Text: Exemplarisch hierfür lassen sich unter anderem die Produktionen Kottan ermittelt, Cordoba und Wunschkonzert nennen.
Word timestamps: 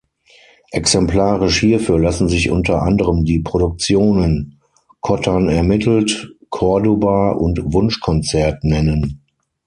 Exemplarisch 0.71 1.59
hierfür 1.59 1.99
lassen 1.99 2.27
sich 2.27 2.49
unter 2.49 2.81
anderem 2.81 3.23
die 3.23 3.37
Produktionen 3.37 4.59
Kottan 4.99 5.47
ermittelt, 5.47 6.33
Cordoba 6.49 7.33
und 7.33 7.61
Wunschkonzert 7.71 8.63
nennen. 8.63 9.21